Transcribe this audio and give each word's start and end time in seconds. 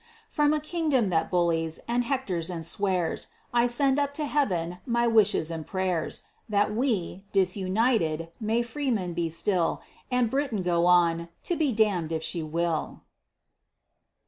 From 0.27 0.51
a 0.51 0.59
kingdom 0.59 1.11
that 1.11 1.29
bullies, 1.29 1.79
and 1.87 2.03
hectors, 2.03 2.49
and 2.49 2.65
swears, 2.65 3.27
I 3.53 3.67
send 3.67 3.99
up 3.99 4.15
to 4.15 4.25
Heaven 4.25 4.79
my 4.87 5.05
wishes 5.05 5.51
and 5.51 5.63
prayers 5.63 6.23
That 6.49 6.75
we, 6.75 7.25
disunited, 7.33 8.29
may 8.39 8.63
freemen 8.63 9.13
be 9.13 9.29
still, 9.29 9.83
And 10.09 10.31
Britain 10.31 10.63
go 10.63 10.87
on 10.87 11.29
to 11.43 11.55
be 11.55 11.71
damn'd 11.71 12.11
if 12.11 12.23
she 12.23 12.41
will. 12.41 13.01